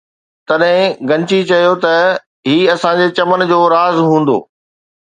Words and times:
تڏهن 0.47 0.83
گنچي 1.09 1.39
چيو 1.49 1.73
ته 1.83 1.93
هي 2.49 2.57
اسان 2.73 2.95
جي 2.99 3.07
چمن 3.17 3.39
جو 3.51 3.59
راز 3.75 3.95
هوندو 4.07 4.37